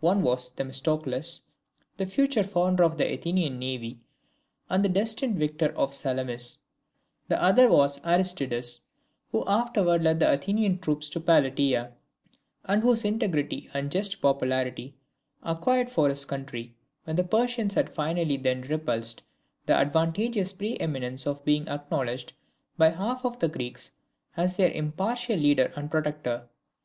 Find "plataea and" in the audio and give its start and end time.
11.24-12.82